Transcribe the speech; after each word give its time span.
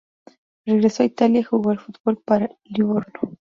Regresó 0.65 1.03
a 1.03 1.05
Italia 1.05 1.41
y 1.41 1.43
jugó 1.43 1.69
al 1.69 1.79
fútbol 1.79 2.17
para 2.25 2.49
Livorno. 2.63 3.37